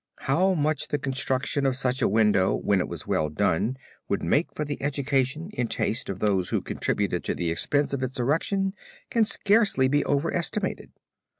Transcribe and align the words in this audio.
How 0.21 0.55
much 0.55 0.87
the 0.87 0.97
construction 0.97 1.63
of 1.67 1.77
such 1.77 2.01
a 2.01 2.07
window 2.09 2.55
when 2.55 2.79
it 2.79 2.87
was 2.87 3.05
well 3.05 3.29
done, 3.29 3.77
would 4.09 4.23
make 4.23 4.51
for 4.55 4.65
the 4.65 4.81
education 4.81 5.51
in 5.53 5.67
taste 5.67 6.09
of 6.09 6.17
those 6.17 6.49
who 6.49 6.59
contributed 6.63 7.23
to 7.25 7.35
the 7.35 7.51
expense 7.51 7.93
of 7.93 8.01
its 8.01 8.19
erection, 8.19 8.73
can 9.11 9.25
scarcely 9.25 9.87
be 9.87 10.03
over 10.05 10.33
estimated. 10.33 10.89